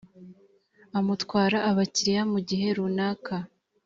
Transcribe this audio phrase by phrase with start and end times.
[0.97, 3.35] amutwara abakiriya mu gihe runaka